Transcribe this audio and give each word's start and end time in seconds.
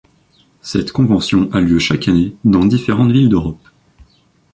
Cette 0.61 0.91
convention 0.91 1.47
a 1.53 1.61
lieu 1.61 1.77
chaque 1.77 2.07
année 2.07 2.35
dans 2.43 2.65
différentes 2.65 3.11
villes 3.11 3.29
d'Europe. 3.29 3.59